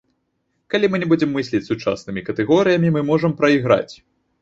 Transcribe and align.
Калі 0.73 0.89
мы 0.93 1.01
не 1.03 1.09
будзем 1.11 1.29
мысліць 1.37 1.63
сучаснымі 1.69 2.25
катэгорыямі 2.33 2.89
мы 2.99 3.09
можам 3.15 3.31
прайграць. 3.43 3.91